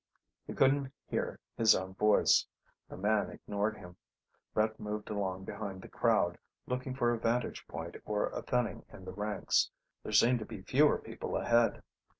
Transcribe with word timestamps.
He 0.47 0.53
couldn't 0.55 0.91
hear 1.05 1.39
his 1.55 1.75
own 1.75 1.93
voice. 1.93 2.47
The 2.89 2.97
man 2.97 3.29
ignored 3.29 3.77
him. 3.77 3.97
Brett 4.51 4.79
moved 4.79 5.11
along 5.11 5.43
behind 5.45 5.79
the 5.83 5.87
crowd, 5.87 6.39
looking 6.65 6.95
for 6.95 7.13
a 7.13 7.19
vantage 7.19 7.67
point 7.67 7.97
or 8.03 8.29
a 8.29 8.41
thinning 8.41 8.83
in 8.91 9.05
the 9.05 9.13
ranks. 9.13 9.69
There 10.01 10.11
seemed 10.11 10.39
to 10.39 10.45
be 10.47 10.63
fewer 10.63 10.97
people 10.97 11.37
ahead. 11.37 11.83